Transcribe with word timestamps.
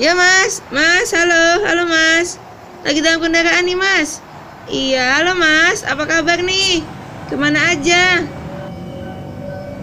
Ya 0.00 0.16
mas, 0.16 0.64
mas, 0.72 1.12
halo, 1.12 1.68
halo 1.68 1.84
mas. 1.84 2.40
Lagi 2.80 3.04
dalam 3.04 3.20
kendaraan 3.20 3.68
nih 3.68 3.76
mas? 3.76 4.24
Iya, 4.64 5.20
halo 5.20 5.36
mas, 5.36 5.84
apa 5.84 6.08
kabar 6.08 6.40
nih? 6.40 6.80
Ke 7.28 7.36
mana 7.36 7.76
aja? 7.76 8.24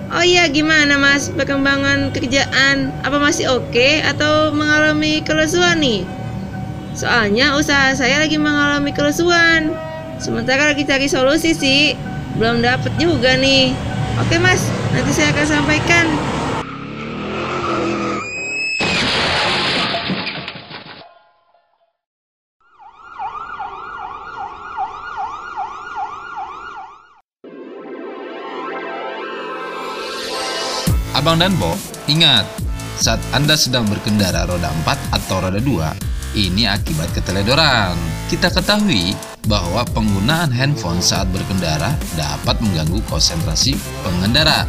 Oh 0.10 0.26
iya, 0.26 0.50
gimana 0.50 0.98
mas? 0.98 1.30
Perkembangan 1.30 2.10
kerjaan? 2.10 2.90
Apa 3.06 3.22
masih 3.22 3.54
oke 3.54 4.02
atau 4.02 4.50
mengalami 4.50 5.22
kelesuan 5.22 5.78
nih? 5.78 6.02
Soalnya 6.98 7.54
usaha 7.54 7.94
saya 7.94 8.18
lagi 8.18 8.42
mengalami 8.42 8.90
kelesuan 8.90 9.78
Sementara 10.18 10.74
lagi 10.74 10.90
cari 10.90 11.06
solusi 11.06 11.54
sih. 11.54 11.94
Belum 12.42 12.66
dapet 12.66 12.90
juga 12.98 13.38
nih. 13.38 13.78
Oke 14.26 14.42
mas, 14.42 14.66
nanti 14.90 15.14
saya 15.14 15.30
akan 15.38 15.46
sampaikan 15.46 16.06
Abang 31.30 31.46
dan 31.46 31.54
Bo, 31.62 31.78
ingat, 32.10 32.42
saat 32.98 33.22
Anda 33.38 33.54
sedang 33.54 33.86
berkendara 33.86 34.50
roda 34.50 34.74
4 34.82 35.14
atau 35.14 35.46
roda 35.46 35.62
2, 35.62 36.34
ini 36.34 36.66
akibat 36.66 37.06
keteledoran. 37.14 37.94
Kita 38.34 38.50
ketahui 38.50 39.14
bahwa 39.46 39.86
penggunaan 39.94 40.50
handphone 40.50 40.98
saat 41.06 41.30
berkendara 41.30 41.94
dapat 42.18 42.58
mengganggu 42.66 42.98
konsentrasi 43.06 43.78
pengendara. 44.02 44.66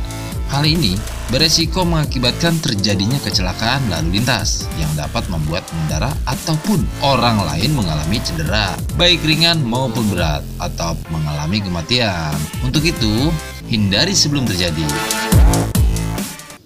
Hal 0.52 0.68
ini 0.68 1.00
beresiko 1.32 1.88
mengakibatkan 1.88 2.60
terjadinya 2.60 3.16
kecelakaan 3.24 3.80
lalu 3.88 4.20
lintas 4.20 4.68
yang 4.76 4.92
dapat 5.00 5.24
membuat 5.32 5.64
pengendara 5.64 6.12
ataupun 6.28 6.84
orang 7.00 7.40
lain 7.40 7.72
mengalami 7.72 8.20
cedera, 8.20 8.76
baik 9.00 9.24
ringan 9.24 9.64
maupun 9.64 10.12
berat, 10.12 10.44
atau 10.60 10.92
mengalami 11.08 11.64
kematian. 11.64 12.36
Untuk 12.60 12.84
itu, 12.84 13.32
hindari 13.64 14.12
sebelum 14.12 14.44
terjadi. 14.44 14.84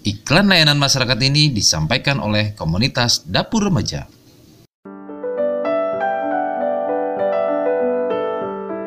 Iklan 0.05 0.45
layanan 0.45 0.77
masyarakat 0.77 1.17
ini 1.25 1.49
disampaikan 1.49 2.21
oleh 2.21 2.53
komunitas 2.53 3.25
Dapur 3.25 3.65
Remaja. 3.65 4.05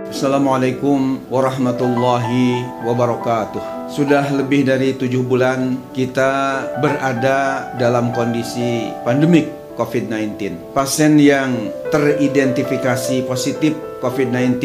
Assalamualaikum 0.06 1.27
warahmatullahi 1.27 2.62
wabarakatuh. 2.86 3.91
Sudah 3.91 4.30
lebih 4.30 4.70
dari 4.70 4.94
tujuh 4.94 5.27
bulan 5.27 5.91
kita 5.91 6.62
berada 6.78 7.74
dalam 7.74 8.14
kondisi 8.14 8.86
pandemik 9.02 9.74
COVID-19. 9.74 10.70
Pasien 10.70 11.19
yang 11.19 11.50
teridentifikasi 11.91 13.27
positif 13.27 13.74
COVID-19 13.98 14.62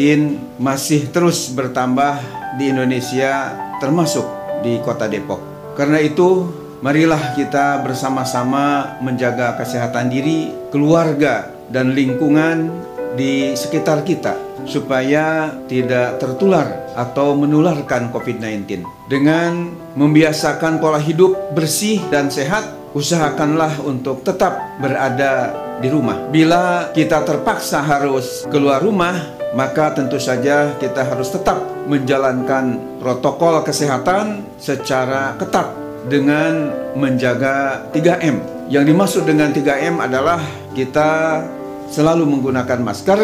masih 0.62 1.10
terus 1.10 1.50
bertambah 1.50 2.22
di 2.62 2.70
Indonesia 2.70 3.58
termasuk 3.82 4.22
di 4.62 4.78
kota 4.86 5.10
Depok. 5.10 5.53
Karena 5.74 5.98
itu, 5.98 6.46
marilah 6.80 7.34
kita 7.34 7.82
bersama-sama 7.82 8.98
menjaga 9.02 9.58
kesehatan 9.58 10.06
diri, 10.06 10.54
keluarga, 10.70 11.50
dan 11.70 11.92
lingkungan 11.96 12.70
di 13.18 13.54
sekitar 13.54 14.06
kita 14.06 14.34
supaya 14.64 15.52
tidak 15.68 16.22
tertular 16.22 16.66
atau 16.96 17.36
menularkan 17.36 18.08
COVID-19. 18.14 18.86
Dengan 19.10 19.74
membiasakan 19.98 20.80
pola 20.80 21.02
hidup 21.02 21.52
bersih 21.52 22.00
dan 22.08 22.32
sehat, 22.32 22.64
usahakanlah 22.96 23.82
untuk 23.84 24.22
tetap 24.22 24.78
berada 24.78 25.52
di 25.82 25.90
rumah. 25.90 26.30
Bila 26.30 26.94
kita 26.94 27.26
terpaksa 27.26 27.82
harus 27.82 28.46
keluar 28.48 28.80
rumah, 28.80 29.33
maka 29.54 29.94
tentu 29.94 30.18
saja 30.18 30.74
kita 30.82 31.06
harus 31.06 31.30
tetap 31.30 31.62
menjalankan 31.86 32.98
protokol 32.98 33.62
kesehatan 33.62 34.42
secara 34.58 35.38
ketat 35.38 35.70
dengan 36.10 36.74
menjaga 36.98 37.86
3M. 37.94 38.68
Yang 38.68 38.84
dimaksud 38.90 39.22
dengan 39.24 39.54
3M 39.54 40.02
adalah 40.02 40.40
kita 40.74 41.40
selalu 41.88 42.26
menggunakan 42.26 42.80
masker, 42.82 43.20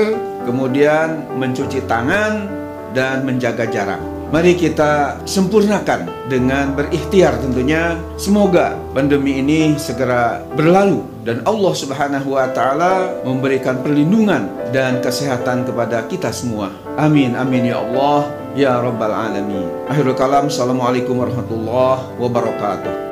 kemudian 0.46 1.34
mencuci 1.34 1.84
tangan 1.84 2.46
dan 2.94 3.26
menjaga 3.26 3.66
jarak. 3.66 4.19
Mari 4.30 4.54
kita 4.54 5.18
sempurnakan 5.26 6.30
dengan 6.30 6.70
berikhtiar 6.78 7.34
tentunya. 7.42 7.98
Semoga 8.14 8.78
pandemi 8.94 9.42
ini 9.42 9.74
segera 9.74 10.46
berlalu 10.54 11.02
dan 11.26 11.42
Allah 11.42 11.74
Subhanahu 11.74 12.38
wa 12.38 12.46
taala 12.54 13.10
memberikan 13.26 13.82
perlindungan 13.82 14.46
dan 14.70 15.02
kesehatan 15.02 15.66
kepada 15.66 16.06
kita 16.06 16.30
semua. 16.30 16.70
Amin 16.94 17.34
amin 17.34 17.74
ya 17.74 17.82
Allah 17.82 18.30
ya 18.54 18.78
rabbal 18.78 19.10
alamin. 19.10 19.66
Akhirul 19.90 20.14
kalam. 20.14 20.46
Assalamualaikum 20.46 21.18
warahmatullahi 21.18 22.14
wabarakatuh. 22.22 23.09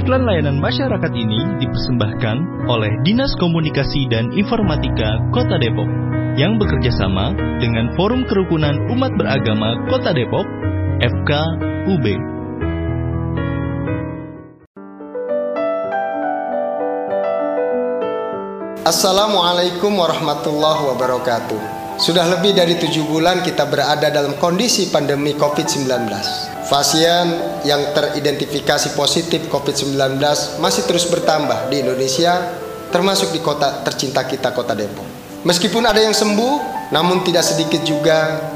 Iklan 0.00 0.24
layanan 0.24 0.56
masyarakat 0.64 1.12
ini 1.12 1.60
dipersembahkan 1.60 2.64
oleh 2.72 2.88
Dinas 3.04 3.36
Komunikasi 3.36 4.08
dan 4.08 4.32
Informatika 4.32 5.20
Kota 5.28 5.60
Depok 5.60 5.84
yang 6.40 6.56
bekerja 6.56 6.88
sama 6.96 7.36
dengan 7.60 7.92
Forum 8.00 8.24
Kerukunan 8.24 8.88
Umat 8.88 9.12
Beragama 9.20 9.76
Kota 9.92 10.16
Depok, 10.16 10.48
FKUB. 11.04 12.06
Assalamualaikum 18.88 20.00
warahmatullahi 20.00 20.96
wabarakatuh. 20.96 21.79
Sudah 22.00 22.24
lebih 22.32 22.56
dari 22.56 22.80
tujuh 22.80 23.04
bulan 23.04 23.44
kita 23.44 23.68
berada 23.68 24.08
dalam 24.08 24.40
kondisi 24.40 24.88
pandemi 24.88 25.36
COVID-19. 25.36 26.08
Pasien 26.64 27.28
yang 27.60 27.92
teridentifikasi 27.92 28.96
positif 28.96 29.44
COVID-19 29.52 30.16
masih 30.64 30.88
terus 30.88 31.04
bertambah 31.12 31.68
di 31.68 31.84
Indonesia, 31.84 32.56
termasuk 32.88 33.36
di 33.36 33.44
kota 33.44 33.84
tercinta 33.84 34.24
kita, 34.24 34.48
Kota 34.56 34.72
Depok. 34.72 35.04
Meskipun 35.44 35.84
ada 35.84 36.00
yang 36.00 36.16
sembuh, 36.16 36.88
namun 36.88 37.20
tidak 37.20 37.44
sedikit 37.44 37.84
juga 37.84 38.48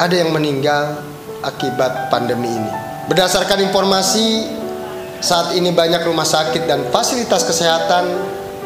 ada 0.00 0.16
yang 0.16 0.32
meninggal 0.32 1.04
akibat 1.44 2.08
pandemi 2.08 2.48
ini. 2.48 2.72
Berdasarkan 3.12 3.60
informasi, 3.60 4.48
saat 5.20 5.52
ini 5.52 5.68
banyak 5.68 6.00
rumah 6.00 6.24
sakit 6.24 6.64
dan 6.64 6.88
fasilitas 6.88 7.44
kesehatan 7.44 8.08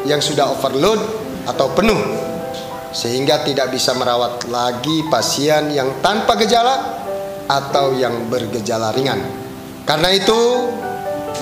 yang 0.07 0.23
sudah 0.23 0.55
overload 0.55 1.03
atau 1.51 1.67
penuh 1.75 2.30
sehingga 2.91 3.43
tidak 3.43 3.71
bisa 3.71 3.95
merawat 3.95 4.47
lagi 4.51 5.07
pasien 5.07 5.71
yang 5.71 6.03
tanpa 6.03 6.35
gejala 6.39 7.03
atau 7.47 7.95
yang 7.95 8.27
bergejala 8.27 8.91
ringan. 8.95 9.19
Karena 9.83 10.11
itu, 10.13 10.39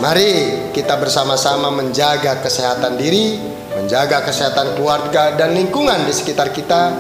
mari 0.02 0.72
kita 0.74 0.98
bersama-sama 0.98 1.70
menjaga 1.74 2.42
kesehatan 2.42 2.98
diri 2.98 3.60
menjaga 3.80 4.26
kesehatan 4.28 4.76
keluarga 4.76 5.38
dan 5.40 5.56
lingkungan 5.56 6.04
di 6.04 6.14
sekitar 6.14 6.52
kita 6.52 6.92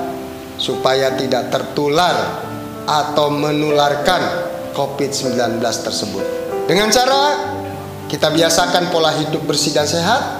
supaya 0.55 1.11
tidak 1.19 1.51
tertular 1.51 2.45
atau 2.87 3.27
menularkan 3.33 4.21
COVID-19 4.71 5.59
tersebut. 5.59 6.25
Dengan 6.69 6.87
cara 6.93 7.21
kita 8.07 8.31
biasakan 8.31 8.93
pola 8.93 9.11
hidup 9.17 9.43
bersih 9.43 9.75
dan 9.75 9.85
sehat, 9.85 10.39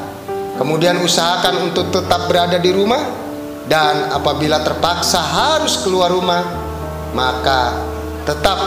kemudian 0.56 0.98
usahakan 1.04 1.70
untuk 1.70 1.92
tetap 1.92 2.30
berada 2.32 2.58
di 2.62 2.72
rumah 2.72 3.19
dan 3.70 4.10
apabila 4.10 4.66
terpaksa 4.66 5.22
harus 5.22 5.86
keluar 5.86 6.10
rumah, 6.10 6.42
maka 7.14 7.78
tetap 8.26 8.58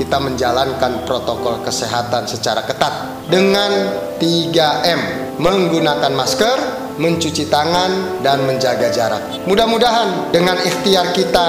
kita 0.00 0.16
menjalankan 0.16 1.04
protokol 1.04 1.60
kesehatan 1.60 2.24
secara 2.24 2.64
ketat 2.64 3.28
dengan 3.28 4.00
3M, 4.16 5.00
menggunakan 5.36 6.08
masker, 6.16 6.58
mencuci 6.96 7.52
tangan, 7.52 8.24
dan 8.24 8.48
menjaga 8.48 8.88
jarak. 8.88 9.44
Mudah-mudahan 9.44 10.32
dengan 10.32 10.56
ikhtiar 10.56 11.12
kita 11.12 11.48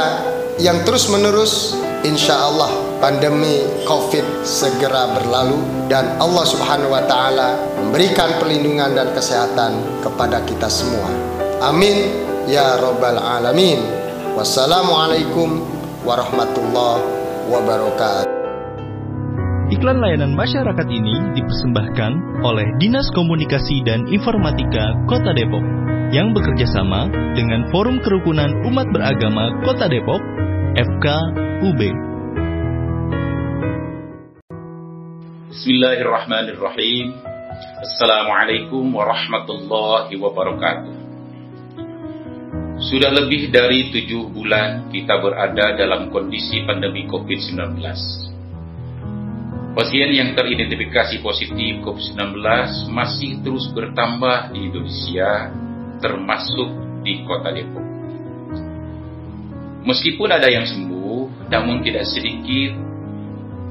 yang 0.60 0.84
terus-menerus, 0.84 1.80
insya 2.04 2.44
Allah 2.44 2.76
pandemi 3.00 3.64
COVID 3.88 4.44
segera 4.44 5.16
berlalu 5.16 5.88
dan 5.88 6.20
Allah 6.20 6.44
Subhanahu 6.44 6.92
wa 6.92 7.08
Ta'ala 7.08 7.56
memberikan 7.80 8.36
perlindungan 8.36 9.00
dan 9.00 9.16
kesehatan 9.16 10.04
kepada 10.04 10.44
kita 10.44 10.68
semua. 10.68 11.08
Amin 11.64 12.31
ya 12.50 12.80
Rabbal 12.80 13.20
'Alamin. 13.20 13.80
Wassalamualaikum 14.38 15.62
warahmatullahi 16.08 17.04
wabarakatuh. 17.52 18.32
Iklan 19.72 20.04
layanan 20.04 20.36
masyarakat 20.36 20.88
ini 20.92 21.16
dipersembahkan 21.36 22.44
oleh 22.44 22.68
Dinas 22.76 23.08
Komunikasi 23.16 23.84
dan 23.88 24.04
Informatika 24.12 24.96
Kota 25.08 25.32
Depok 25.32 25.64
yang 26.12 26.36
bekerja 26.36 26.68
sama 26.76 27.08
dengan 27.36 27.72
Forum 27.72 28.04
Kerukunan 28.04 28.52
Umat 28.68 28.92
Beragama 28.92 29.48
Kota 29.64 29.88
Depok, 29.88 30.20
FKUB. 30.76 31.82
Bismillahirrahmanirrahim. 35.52 37.16
Assalamualaikum 37.80 38.92
warahmatullahi 38.92 40.16
wabarakatuh. 40.20 41.01
Sudah 42.92 43.08
lebih 43.08 43.56
dari 43.56 43.88
tujuh 43.88 44.36
bulan 44.36 44.92
kita 44.92 45.16
berada 45.24 45.80
dalam 45.80 46.12
kondisi 46.12 46.68
pandemi 46.68 47.08
COVID-19. 47.08 47.80
Pasien 49.72 50.12
yang 50.12 50.36
teridentifikasi 50.36 51.24
positif 51.24 51.80
COVID-19 51.88 52.44
masih 52.92 53.40
terus 53.48 53.72
bertambah 53.72 54.52
di 54.52 54.68
Indonesia, 54.68 55.56
termasuk 56.04 56.68
di 57.00 57.24
kota 57.24 57.56
Depok. 57.56 57.88
Meskipun 59.88 60.28
ada 60.28 60.52
yang 60.52 60.68
sembuh, 60.68 61.48
namun 61.48 61.88
tidak 61.88 62.04
sedikit, 62.12 62.76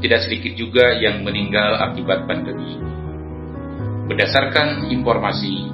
tidak 0.00 0.24
sedikit 0.24 0.56
juga 0.56 0.96
yang 0.96 1.20
meninggal 1.20 1.76
akibat 1.92 2.24
pandemi. 2.24 2.80
Berdasarkan 4.08 4.88
informasi, 4.88 5.68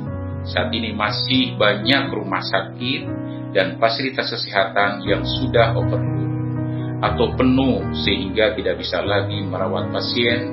saat 0.50 0.74
ini 0.74 0.90
masih 0.90 1.54
banyak 1.54 2.10
rumah 2.10 2.42
sakit 2.42 3.25
dan 3.52 3.76
fasilitas 3.78 4.32
kesehatan 4.32 5.04
yang 5.06 5.22
sudah 5.22 5.76
overload 5.76 6.26
atau 7.04 7.28
penuh 7.36 7.84
sehingga 8.06 8.56
tidak 8.56 8.80
bisa 8.80 9.04
lagi 9.04 9.44
merawat 9.44 9.92
pasien 9.92 10.48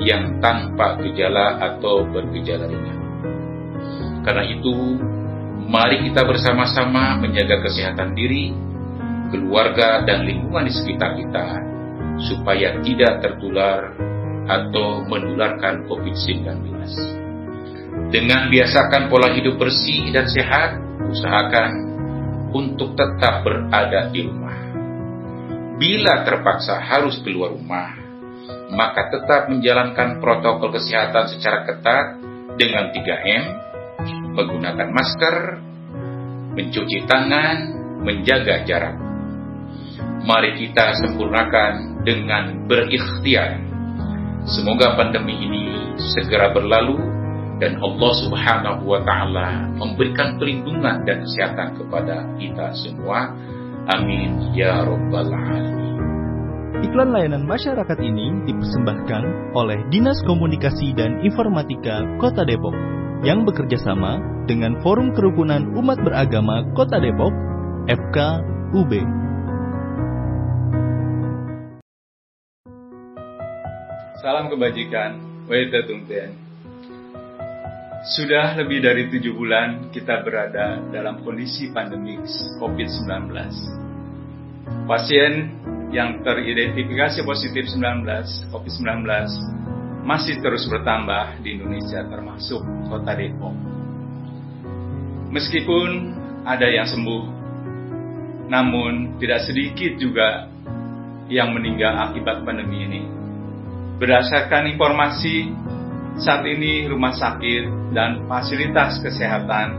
yang 0.00 0.38
tanpa 0.38 0.96
gejala 1.02 1.60
atau 1.60 2.06
bergejala 2.08 2.70
ringan. 2.70 2.98
Karena 4.24 4.44
itu, 4.48 4.96
mari 5.66 6.00
kita 6.08 6.24
bersama-sama 6.24 7.20
menjaga 7.20 7.60
kesehatan 7.64 8.16
diri, 8.16 8.52
keluarga, 9.34 10.04
dan 10.06 10.24
lingkungan 10.24 10.68
di 10.68 10.72
sekitar 10.72 11.18
kita 11.18 11.46
supaya 12.20 12.80
tidak 12.84 13.24
tertular 13.24 13.96
atau 14.48 15.04
menularkan 15.08 15.88
COVID-19. 15.88 16.44
Dengan 18.10 18.50
biasakan 18.50 19.06
pola 19.06 19.30
hidup 19.30 19.56
bersih 19.60 20.10
dan 20.10 20.26
sehat, 20.26 20.74
usahakan 21.06 21.89
untuk 22.50 22.98
tetap 22.98 23.46
berada 23.46 24.10
di 24.10 24.20
rumah. 24.26 24.58
Bila 25.80 26.26
terpaksa 26.28 26.76
harus 26.76 27.18
keluar 27.24 27.56
rumah, 27.56 27.96
maka 28.70 29.08
tetap 29.10 29.48
menjalankan 29.48 30.20
protokol 30.20 30.74
kesehatan 30.74 31.24
secara 31.32 31.64
ketat 31.64 32.06
dengan 32.60 32.92
3M, 32.92 33.44
menggunakan 34.36 34.88
masker, 34.92 35.36
mencuci 36.54 36.98
tangan, 37.08 37.56
menjaga 38.04 38.66
jarak. 38.68 38.96
Mari 40.20 40.60
kita 40.60 41.00
sempurnakan 41.00 42.04
dengan 42.04 42.68
berikhtiar. 42.68 43.56
Semoga 44.44 44.96
pandemi 44.96 45.36
ini 45.36 45.64
segera 46.12 46.52
berlalu 46.52 47.19
dan 47.60 47.76
Allah 47.78 48.12
Subhanahu 48.24 48.82
wa 48.88 49.00
taala 49.04 49.68
memberikan 49.76 50.40
perlindungan 50.40 51.04
dan 51.04 51.22
kesehatan 51.22 51.76
kepada 51.76 52.24
kita 52.40 52.72
semua. 52.72 53.36
Amin 53.92 54.56
ya 54.56 54.80
rabbal 54.82 55.28
alamin. 55.28 55.78
Iklan 56.80 57.12
layanan 57.12 57.44
masyarakat 57.44 57.98
ini 58.00 58.48
dipersembahkan 58.48 59.52
oleh 59.52 59.84
Dinas 59.92 60.16
Komunikasi 60.24 60.96
dan 60.96 61.20
Informatika 61.20 62.00
Kota 62.16 62.48
Depok 62.48 62.72
yang 63.20 63.44
bekerja 63.44 63.76
sama 63.84 64.16
dengan 64.48 64.80
Forum 64.80 65.12
Kerukunan 65.12 65.76
Umat 65.76 66.00
Beragama 66.00 66.64
Kota 66.72 66.96
Depok, 66.96 67.36
FKUB. 67.84 68.92
Salam 74.24 74.48
kebajikan, 74.48 75.20
Weta 75.48 75.84
Tungten. 75.84 76.49
Sudah 78.00 78.56
lebih 78.56 78.80
dari 78.80 79.12
tujuh 79.12 79.36
bulan 79.36 79.92
kita 79.92 80.24
berada 80.24 80.80
dalam 80.88 81.20
kondisi 81.20 81.68
pandemi 81.68 82.16
COVID-19. 82.56 83.28
Pasien 84.88 85.52
yang 85.92 86.24
teridentifikasi 86.24 87.20
positif 87.28 87.68
19, 87.68 88.56
COVID-19 88.56 89.04
masih 90.00 90.40
terus 90.40 90.64
bertambah 90.72 91.44
di 91.44 91.60
Indonesia 91.60 92.00
termasuk 92.08 92.64
kota 92.88 93.12
Depok. 93.12 93.52
Meskipun 95.36 96.16
ada 96.48 96.72
yang 96.72 96.88
sembuh, 96.88 97.22
namun 98.48 99.20
tidak 99.20 99.44
sedikit 99.44 100.00
juga 100.00 100.48
yang 101.28 101.52
meninggal 101.52 102.00
akibat 102.08 102.48
pandemi 102.48 102.80
ini. 102.80 103.02
Berdasarkan 104.00 104.72
informasi 104.72 105.52
saat 106.18 106.42
ini 106.48 106.90
rumah 106.90 107.14
sakit 107.14 107.94
dan 107.94 108.26
fasilitas 108.26 108.98
kesehatan 108.98 109.78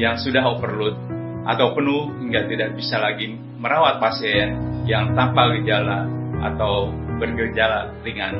yang 0.00 0.18
sudah 0.18 0.42
overload 0.46 0.98
atau 1.46 1.72
penuh 1.72 2.12
hingga 2.22 2.44
tidak 2.50 2.74
bisa 2.74 2.98
lagi 2.98 3.38
merawat 3.58 4.02
pasien 4.02 4.58
yang 4.84 5.14
tanpa 5.14 5.54
gejala 5.58 6.06
atau 6.42 6.90
bergejala 7.18 7.94
ringan. 8.06 8.34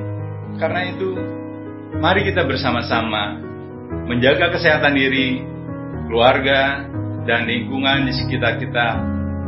Karena 0.59 0.91
itu, 0.91 1.19
mari 1.99 2.27
kita 2.27 2.47
bersama-sama 2.47 3.39
menjaga 4.07 4.55
kesehatan 4.55 4.95
diri, 4.95 5.43
keluarga, 6.07 6.85
dan 7.29 7.45
lingkungan 7.45 8.09
di 8.09 8.13
sekitar 8.17 8.57
kita 8.57 8.97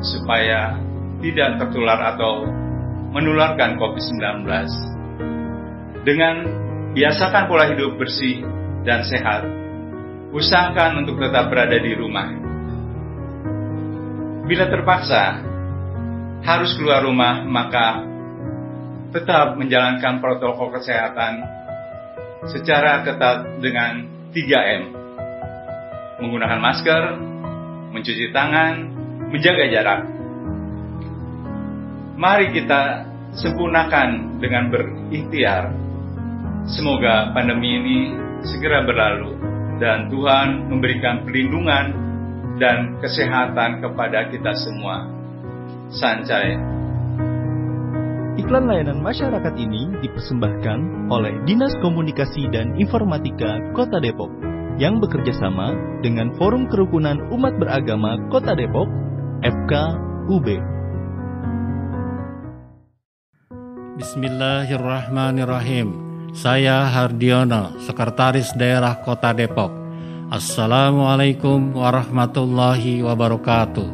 supaya 0.04 0.76
tidak 1.20 1.60
tertular 1.60 2.16
atau 2.16 2.48
menularkan 3.12 3.76
COVID-19. 3.76 4.44
Dengan 6.04 6.34
Biasakan 6.90 7.46
pola 7.46 7.70
hidup 7.70 7.94
bersih 8.02 8.42
dan 8.82 9.06
sehat. 9.06 9.46
Usahakan 10.34 11.06
untuk 11.06 11.22
tetap 11.22 11.46
berada 11.46 11.78
di 11.78 11.94
rumah. 11.94 12.34
Bila 14.50 14.66
terpaksa 14.66 15.38
harus 16.42 16.74
keluar 16.74 17.06
rumah, 17.06 17.46
maka 17.46 18.02
tetap 19.14 19.54
menjalankan 19.54 20.18
protokol 20.18 20.74
kesehatan 20.74 21.46
secara 22.50 23.06
ketat 23.06 23.62
dengan 23.62 24.10
3M. 24.34 24.82
Menggunakan 26.26 26.58
masker, 26.58 27.02
mencuci 27.94 28.34
tangan, 28.34 28.74
menjaga 29.30 29.64
jarak. 29.70 30.00
Mari 32.18 32.50
kita 32.50 32.82
sempurnakan 33.38 34.42
dengan 34.42 34.74
berikhtiar 34.74 35.89
Semoga 36.68 37.32
pandemi 37.32 37.80
ini 37.80 37.98
segera 38.44 38.84
berlalu 38.84 39.40
dan 39.80 40.12
Tuhan 40.12 40.68
memberikan 40.68 41.24
perlindungan 41.24 41.96
dan 42.60 43.00
kesehatan 43.00 43.80
kepada 43.80 44.28
kita 44.28 44.52
semua. 44.52 45.08
Sancai. 45.90 46.54
Iklan 48.38 48.62
layanan 48.68 49.02
masyarakat 49.02 49.54
ini 49.58 49.90
dipersembahkan 50.04 51.10
oleh 51.10 51.34
Dinas 51.48 51.74
Komunikasi 51.82 52.46
dan 52.52 52.76
Informatika 52.78 53.58
Kota 53.74 53.98
Depok 53.98 54.30
yang 54.80 54.96
bekerja 55.02 55.34
sama 55.36 55.76
dengan 56.00 56.32
Forum 56.40 56.64
Kerukunan 56.70 57.20
Umat 57.34 57.58
Beragama 57.60 58.16
Kota 58.32 58.56
Depok, 58.56 58.88
FKUB. 59.44 60.46
Bismillahirrahmanirrahim. 64.00 66.09
Saya 66.30 66.86
Hardiono, 66.86 67.74
Sekretaris 67.82 68.54
Daerah 68.54 69.02
Kota 69.02 69.34
Depok. 69.34 69.74
Assalamualaikum 70.30 71.74
warahmatullahi 71.74 73.02
wabarakatuh. 73.02 73.90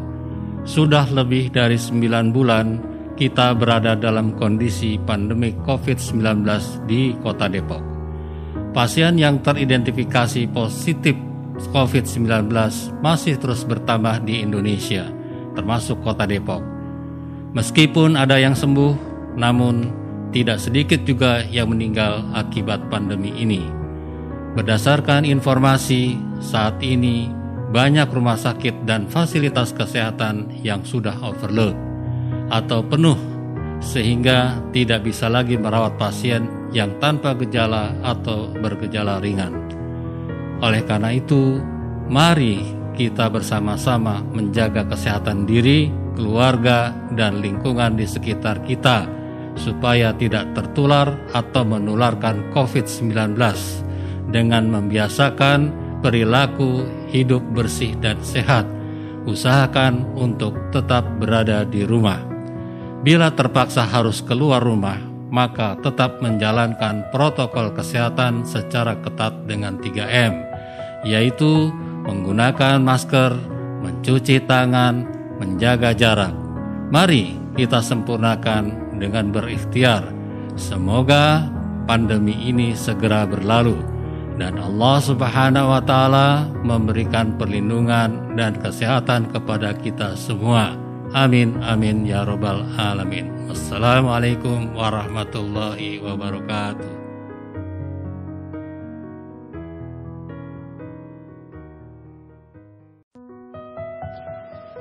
Sudah 0.69 1.09
lebih 1.09 1.49
dari 1.49 1.81
9 1.81 2.37
bulan 2.37 2.77
kita 3.17 3.57
berada 3.57 3.97
dalam 3.97 4.37
kondisi 4.37 5.01
pandemi 5.01 5.57
COVID-19 5.65 6.45
di 6.85 7.17
Kota 7.25 7.49
Depok. 7.49 7.81
Pasien 8.77 9.17
yang 9.17 9.41
teridentifikasi 9.41 10.45
positif 10.53 11.17
COVID-19 11.73 12.53
masih 13.01 13.41
terus 13.41 13.65
bertambah 13.65 14.29
di 14.29 14.45
Indonesia, 14.45 15.09
termasuk 15.57 16.05
Kota 16.05 16.29
Depok. 16.29 16.61
Meskipun 17.57 18.13
ada 18.13 18.37
yang 18.37 18.53
sembuh, 18.53 18.93
namun 19.41 20.05
tidak 20.37 20.61
sedikit 20.61 21.01
juga 21.09 21.41
yang 21.49 21.73
meninggal 21.73 22.21
akibat 22.37 22.93
pandemi 22.93 23.33
ini. 23.41 23.65
Berdasarkan 24.53 25.25
informasi, 25.25 26.21
saat 26.45 26.77
ini 26.85 27.33
banyak 27.73 28.05
rumah 28.13 28.37
sakit 28.37 28.85
dan 28.85 29.09
fasilitas 29.09 29.73
kesehatan 29.73 30.61
yang 30.61 30.85
sudah 30.85 31.17
overload 31.25 31.73
atau 32.53 32.85
penuh 32.85 33.17
sehingga 33.81 34.61
tidak 34.77 35.09
bisa 35.09 35.33
lagi 35.33 35.57
merawat 35.57 35.97
pasien 35.97 36.69
yang 36.69 36.93
tanpa 37.01 37.33
gejala 37.33 37.97
atau 38.05 38.53
bergejala 38.53 39.25
ringan. 39.25 39.57
Oleh 40.61 40.85
karena 40.85 41.17
itu, 41.17 41.61
mari 42.13 42.61
kita 42.93 43.33
bersama-sama 43.33 44.21
menjaga 44.37 44.85
kesehatan 44.85 45.49
diri, 45.49 45.89
keluarga, 46.17 46.93
dan 47.17 47.41
lingkungan 47.45 47.97
di 47.97 48.09
sekitar 48.09 48.65
kita 48.65 49.16
supaya 49.57 50.13
tidak 50.15 50.53
tertular 50.53 51.17
atau 51.33 51.65
menularkan 51.65 52.53
COVID-19 52.53 53.37
dengan 54.31 54.69
membiasakan 54.71 55.73
perilaku 56.05 56.85
hidup 57.11 57.43
bersih 57.57 57.97
dan 57.99 58.21
sehat. 58.23 58.69
Usahakan 59.27 60.07
untuk 60.15 60.55
tetap 60.71 61.03
berada 61.19 61.67
di 61.67 61.83
rumah. 61.83 62.23
Bila 63.03 63.35
terpaksa 63.35 63.83
harus 63.83 64.23
keluar 64.23 64.63
rumah, 64.63 65.03
maka 65.35 65.75
tetap 65.83 66.23
menjalankan 66.23 67.11
protokol 67.11 67.75
kesehatan 67.75 68.47
secara 68.47 68.95
ketat 69.03 69.35
dengan 69.51 69.83
3M, 69.83 70.47
yaitu 71.03 71.75
menggunakan 72.07 72.79
masker, 72.79 73.35
mencuci 73.83 74.47
tangan, 74.47 75.03
menjaga 75.43 75.91
jarak. 75.91 76.35
Mari 76.95 77.35
kita 77.59 77.83
sempurnakan 77.83 78.86
dengan 78.97 79.33
berikhtiar. 79.33 80.11
Semoga 80.57 81.49
pandemi 81.85 82.35
ini 82.49 82.73
segera 82.73 83.29
berlalu 83.29 83.97
dan 84.37 84.61
Allah 84.61 84.97
Subhanahu 85.01 85.73
wa 85.73 85.83
taala 85.83 86.49
memberikan 86.61 87.41
perlindungan 87.41 88.37
dan 88.37 88.57
kesehatan 88.61 89.33
kepada 89.33 89.73
kita 89.77 90.13
semua. 90.17 90.77
Amin 91.17 91.57
amin 91.65 92.05
ya 92.05 92.27
robbal 92.29 92.67
alamin. 92.77 93.33
Wassalamualaikum 93.49 94.77
warahmatullahi 94.77 96.05
wabarakatuh. 96.05 97.09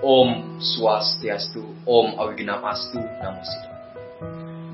Om 0.06 0.62
Swastiastu, 0.62 1.66
Om 1.82 2.14
Awiginapastu, 2.22 3.02
Namo 3.02 3.42
Siddhaya. 3.42 3.75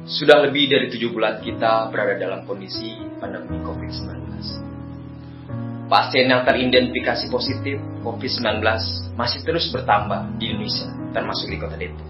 Sudah 0.05 0.41
lebih 0.45 0.69
dari 0.69 0.89
tujuh 0.89 1.13
bulan 1.13 1.41
kita 1.41 1.89
berada 1.89 2.17
dalam 2.17 2.45
kondisi 2.45 2.98
pandemi 3.17 3.57
COVID-19. 3.62 4.29
Pasien 5.89 6.29
yang 6.29 6.45
teridentifikasi 6.48 7.27
positif 7.27 7.81
COVID-19 8.05 8.62
masih 9.17 9.39
terus 9.41 9.67
bertambah 9.74 10.38
di 10.38 10.53
Indonesia, 10.53 10.88
termasuk 11.12 11.50
di 11.50 11.57
kota 11.57 11.75
Depok. 11.75 12.07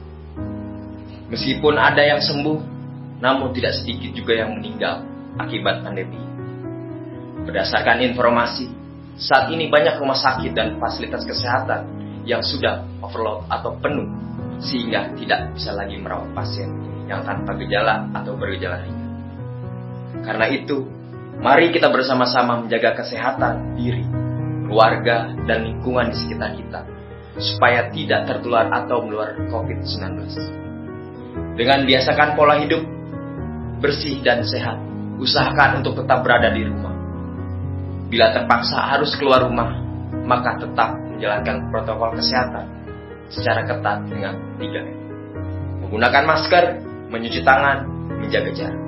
Meskipun 1.31 1.79
ada 1.79 2.03
yang 2.03 2.19
sembuh, 2.19 2.59
namun 3.23 3.55
tidak 3.55 3.79
sedikit 3.79 4.11
juga 4.11 4.43
yang 4.43 4.59
meninggal 4.59 5.07
akibat 5.39 5.87
pandemi. 5.87 6.19
Berdasarkan 7.47 8.03
informasi, 8.05 8.67
saat 9.15 9.47
ini 9.49 9.71
banyak 9.71 9.97
rumah 9.97 10.19
sakit 10.19 10.51
dan 10.51 10.77
fasilitas 10.77 11.23
kesehatan 11.23 11.87
yang 12.27 12.43
sudah 12.43 12.85
overload 13.01 13.47
atau 13.49 13.73
penuh 13.79 14.09
sehingga 14.61 15.17
tidak 15.17 15.57
bisa 15.57 15.73
lagi 15.73 15.97
merawat 15.97 16.29
pasien 16.37 16.69
yang 17.09 17.25
tanpa 17.25 17.57
gejala 17.57 18.07
atau 18.13 18.37
bergejala 18.37 18.85
ringan. 18.85 19.11
Karena 20.21 20.45
itu, 20.53 20.85
mari 21.41 21.73
kita 21.73 21.89
bersama-sama 21.89 22.61
menjaga 22.61 23.01
kesehatan 23.01 23.75
diri, 23.75 24.05
keluarga, 24.69 25.33
dan 25.49 25.65
lingkungan 25.65 26.13
di 26.13 26.17
sekitar 26.21 26.53
kita 26.55 26.81
supaya 27.41 27.89
tidak 27.89 28.29
tertular 28.29 28.69
atau 28.69 29.01
menular 29.01 29.33
COVID-19. 29.49 30.29
Dengan 31.57 31.83
biasakan 31.83 32.37
pola 32.37 32.61
hidup 32.61 32.83
bersih 33.81 34.21
dan 34.21 34.45
sehat, 34.45 34.77
usahakan 35.17 35.81
untuk 35.81 36.05
tetap 36.05 36.21
berada 36.21 36.53
di 36.53 36.63
rumah. 36.69 36.93
Bila 38.11 38.29
terpaksa 38.35 38.93
harus 38.93 39.15
keluar 39.17 39.47
rumah, 39.47 39.73
maka 40.27 40.59
tetap 40.59 40.99
menjalankan 40.99 41.71
protokol 41.71 42.13
kesehatan 42.19 42.80
secara 43.31 43.63
ketat 43.63 44.05
dengan 44.11 44.35
3M. 44.59 44.87
Menggunakan 45.87 46.23
masker, 46.27 46.63
mencuci 47.07 47.41
tangan, 47.41 47.87
menjaga 48.19 48.51
jarak. 48.51 48.81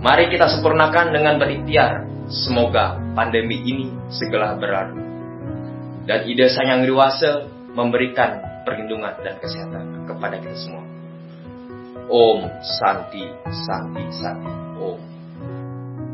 Mari 0.00 0.32
kita 0.32 0.48
sempurnakan 0.48 1.12
dengan 1.12 1.36
berikhtiar. 1.36 2.08
Semoga 2.30 2.94
pandemi 3.12 3.58
ini 3.58 3.90
segera 4.06 4.54
berlalu. 4.54 5.02
Dan 6.06 6.30
ide 6.30 6.46
sang 6.46 6.70
yang 6.70 6.86
dewasa 6.86 7.44
memberikan 7.74 8.62
perlindungan 8.62 9.18
dan 9.20 9.34
kesehatan 9.42 10.06
kepada 10.06 10.38
kita 10.38 10.56
semua. 10.56 10.86
Om 12.10 12.40
Santi 12.62 13.22
Santi 13.66 14.04
Santi 14.14 14.54
Om. 14.78 15.00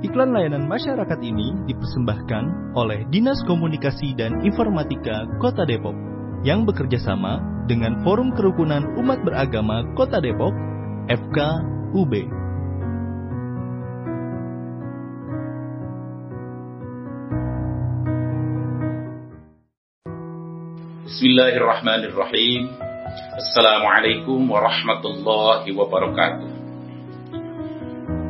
Iklan 0.04 0.32
layanan 0.32 0.64
masyarakat 0.68 1.20
ini 1.24 1.52
dipersembahkan 1.68 2.76
oleh 2.76 3.04
Dinas 3.08 3.40
Komunikasi 3.48 4.12
dan 4.16 4.44
Informatika 4.44 5.24
Kota 5.40 5.64
Depok 5.64 6.15
yang 6.46 6.62
bekerja 6.62 7.02
sama 7.02 7.42
dengan 7.66 8.06
Forum 8.06 8.30
Kerukunan 8.30 8.94
Umat 8.94 9.26
Beragama 9.26 9.82
Kota 9.98 10.22
Depok, 10.22 10.54
FKUB. 11.10 12.12
Bismillahirrahmanirrahim. 21.10 22.70
Assalamualaikum 23.42 24.46
warahmatullahi 24.46 25.74
wabarakatuh. 25.74 26.50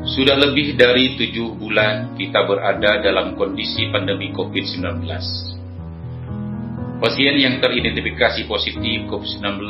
Sudah 0.09 0.41
lebih 0.41 0.81
dari 0.81 1.21
tujuh 1.21 1.53
bulan 1.61 2.17
kita 2.17 2.49
berada 2.49 3.05
dalam 3.05 3.37
kondisi 3.37 3.93
pandemi 3.93 4.33
COVID-19. 4.33 5.56
Pasien 7.07 7.39
yang 7.39 7.63
teridentifikasi 7.63 8.51
positif 8.51 9.07
COVID-19 9.07 9.63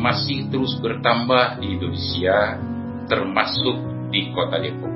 masih 0.00 0.48
terus 0.48 0.72
bertambah 0.80 1.60
di 1.60 1.76
Indonesia, 1.76 2.56
termasuk 3.04 3.76
di 4.08 4.32
kota 4.32 4.56
Depok. 4.56 4.88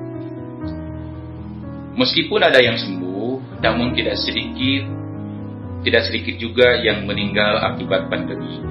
Meskipun 1.93 2.41
ada 2.49 2.65
yang 2.65 2.81
sembuh, 2.81 3.61
namun 3.61 3.93
tidak 3.93 4.17
sedikit, 4.25 4.89
tidak 5.85 6.09
sedikit 6.09 6.41
juga 6.41 6.81
yang 6.81 7.05
meninggal 7.05 7.61
akibat 7.61 8.09
pandemi. 8.09 8.65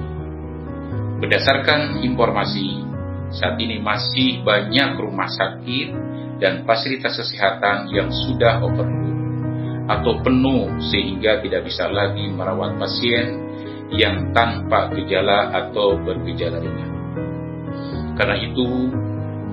Berdasarkan 1.22 2.02
informasi, 2.02 2.82
saat 3.30 3.54
ini 3.62 3.78
masih 3.78 4.42
banyak 4.42 4.98
rumah 4.98 5.30
sakit 5.30 5.94
dan 6.42 6.66
fasilitas 6.66 7.22
kesehatan 7.22 7.86
yang 7.94 8.10
sudah 8.10 8.58
overload 8.66 9.21
atau 9.90 10.22
penuh 10.22 10.70
sehingga 10.92 11.42
tidak 11.42 11.66
bisa 11.66 11.90
lagi 11.90 12.30
merawat 12.30 12.78
pasien 12.78 13.38
yang 13.92 14.32
tanpa 14.32 14.88
gejala 14.94 15.52
atau 15.52 15.98
bergejala 16.00 16.62
ringan. 16.62 16.90
Karena 18.16 18.36
itu, 18.40 18.66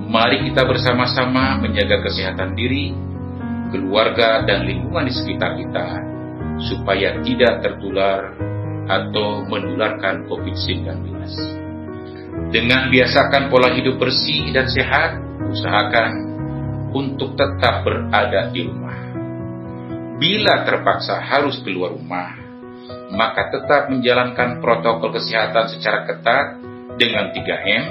mari 0.08 0.44
kita 0.48 0.64
bersama-sama 0.64 1.60
menjaga 1.60 2.00
kesehatan 2.04 2.56
diri, 2.56 2.92
keluarga, 3.72 4.44
dan 4.44 4.64
lingkungan 4.64 5.08
di 5.08 5.12
sekitar 5.12 5.56
kita 5.60 5.86
supaya 6.60 7.20
tidak 7.24 7.64
tertular 7.64 8.36
atau 8.90 9.44
menularkan 9.48 10.28
COVID-19. 10.28 10.84
Dengan 12.50 12.90
biasakan 12.90 13.48
pola 13.48 13.70
hidup 13.70 13.96
bersih 14.00 14.50
dan 14.50 14.66
sehat, 14.66 15.20
usahakan 15.50 16.10
untuk 16.90 17.38
tetap 17.38 17.86
berada 17.86 18.50
di 18.50 18.66
rumah. 18.66 18.99
Bila 20.20 20.68
terpaksa 20.68 21.16
harus 21.16 21.64
keluar 21.64 21.96
rumah, 21.96 22.36
maka 23.08 23.48
tetap 23.48 23.88
menjalankan 23.88 24.60
protokol 24.60 25.16
kesehatan 25.16 25.72
secara 25.72 26.04
ketat 26.04 26.46
dengan 27.00 27.32
3M, 27.32 27.84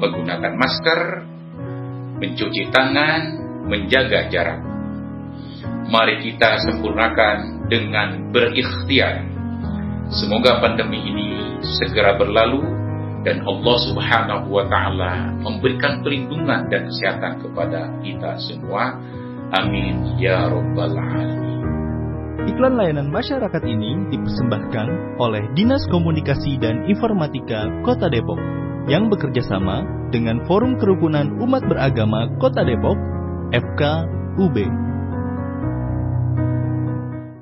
menggunakan 0.00 0.54
masker, 0.56 1.00
mencuci 2.16 2.72
tangan, 2.72 3.20
menjaga 3.68 4.32
jarak. 4.32 4.60
Mari 5.84 6.24
kita 6.24 6.64
sempurnakan 6.64 7.68
dengan 7.68 8.32
berikhtiar. 8.32 9.28
Semoga 10.08 10.64
pandemi 10.64 10.96
ini 10.96 11.60
segera 11.76 12.16
berlalu 12.16 12.64
dan 13.24 13.44
Allah 13.44 13.76
Subhanahu 13.84 14.48
wa 14.48 14.64
taala 14.68 15.32
memberikan 15.44 16.00
perlindungan 16.00 16.68
dan 16.72 16.88
kesehatan 16.88 17.40
kepada 17.40 17.88
kita 18.00 18.36
semua. 18.40 18.96
Amin 19.54 20.18
ya 20.18 20.50
rabbal 20.50 20.98
alamin. 20.98 21.62
Iklan 22.50 22.74
layanan 22.74 23.06
masyarakat 23.08 23.62
ini 23.62 24.10
dipersembahkan 24.10 25.16
oleh 25.22 25.46
Dinas 25.54 25.86
Komunikasi 25.88 26.58
dan 26.58 26.90
Informatika 26.90 27.70
Kota 27.86 28.10
Depok 28.10 28.36
yang 28.90 29.06
bekerja 29.06 29.46
sama 29.46 29.86
dengan 30.10 30.42
Forum 30.50 30.74
Kerukunan 30.76 31.38
Umat 31.38 31.64
Beragama 31.70 32.28
Kota 32.42 32.66
Depok, 32.66 32.98
FKUB. 33.54 34.56